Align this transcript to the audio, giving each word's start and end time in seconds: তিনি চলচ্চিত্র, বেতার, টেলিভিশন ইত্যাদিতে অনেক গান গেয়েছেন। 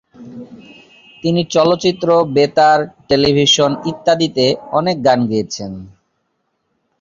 তিনি 1.23 1.41
চলচ্চিত্র, 1.53 2.07
বেতার, 2.35 2.79
টেলিভিশন 3.09 3.71
ইত্যাদিতে 3.91 4.45
অনেক 4.71 4.97
গান 5.05 5.19
গেয়েছেন। 5.27 5.71